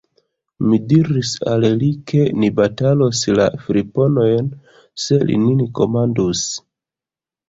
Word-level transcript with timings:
Mi 0.67 0.77
diris 0.91 1.33
al 1.49 1.65
li, 1.81 1.89
ke 2.11 2.23
ni 2.43 2.49
batalos 2.59 3.21
la 3.39 3.45
friponojn, 3.65 4.47
se 5.03 5.19
li 5.31 5.37
nin 5.43 5.61
komandus. 5.81 6.43